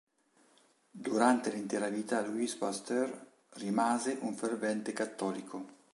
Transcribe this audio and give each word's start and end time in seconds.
Durante 1.07 1.51
l'intera 1.51 1.87
vita 1.89 2.21
Louis 2.25 2.55
Pasteur 2.57 3.15
rimase 3.57 4.17
un 4.21 4.33
fervente 4.33 4.93
cattolico. 4.93 5.67